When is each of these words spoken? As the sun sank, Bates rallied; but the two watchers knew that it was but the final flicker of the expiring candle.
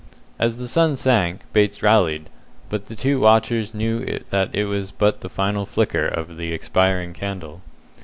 As 0.39 0.57
the 0.57 0.67
sun 0.67 0.95
sank, 0.97 1.41
Bates 1.53 1.83
rallied; 1.83 2.27
but 2.69 2.87
the 2.87 2.95
two 2.95 3.19
watchers 3.19 3.71
knew 3.75 4.03
that 4.31 4.49
it 4.55 4.65
was 4.65 4.89
but 4.89 5.21
the 5.21 5.29
final 5.29 5.67
flicker 5.67 6.07
of 6.07 6.37
the 6.37 6.53
expiring 6.53 7.13
candle. 7.13 7.61